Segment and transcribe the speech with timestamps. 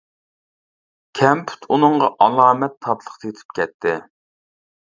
[1.19, 3.95] كەمپۈت ئۇنىڭغا ئالامەت تاتلىق تېتىپ كەتتى.